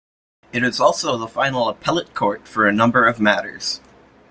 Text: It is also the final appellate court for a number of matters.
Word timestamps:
It 0.51 0.63
is 0.63 0.79
also 0.79 1.15
the 1.15 1.27
final 1.27 1.69
appellate 1.69 2.15
court 2.15 2.47
for 2.47 2.65
a 2.67 2.73
number 2.73 3.05
of 3.05 3.19
matters. 3.21 3.81